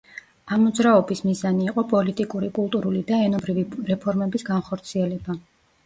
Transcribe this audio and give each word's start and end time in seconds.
ამ 0.55 0.63
მოძრაობის 0.67 1.21
მიზანი 1.25 1.67
იყო 1.73 1.85
პოლიტიკური, 1.93 2.51
კულტურული 2.57 3.05
და 3.13 3.23
ენობრივი 3.29 3.71
რეფორმების 3.95 4.49
განხორციელება. 4.53 5.43